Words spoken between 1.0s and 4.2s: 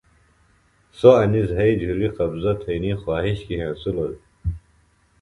انیۡ زھئی جھلی قبضہ تھئنی خواہش کی ہینسِلوۡ دےۡ